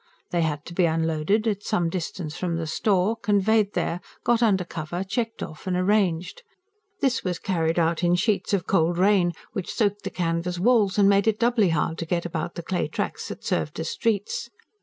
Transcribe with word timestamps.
They 0.31 0.41
had 0.41 0.65
to 0.65 0.73
be 0.73 0.85
unloaded, 0.85 1.45
at 1.47 1.61
some 1.61 1.87
distance 1.87 2.35
from 2.35 2.55
the 2.55 2.65
store, 2.65 3.15
conveyed 3.15 3.73
there, 3.73 4.01
got 4.23 4.41
under 4.41 4.63
cover, 4.65 5.03
checked 5.03 5.43
off 5.43 5.67
and 5.67 5.77
arranged. 5.77 6.41
This 7.01 7.23
was 7.23 7.37
carried 7.37 7.77
out 7.77 8.03
in 8.03 8.15
sheets 8.15 8.51
of 8.51 8.65
cold 8.65 8.97
rain, 8.97 9.31
which 9.53 9.71
soaked 9.71 10.01
the 10.03 10.09
canvas 10.09 10.57
walls 10.57 10.97
and 10.97 11.07
made 11.07 11.27
it 11.27 11.37
doubly 11.37 11.69
hard 11.69 11.99
to 11.99 12.07
get 12.07 12.25
about 12.25 12.55
the 12.55 12.63
clay 12.63 12.87
tracks 12.87 13.27
that 13.27 13.43
served 13.43 13.79
as 13.79 13.89
streets. 13.89 14.49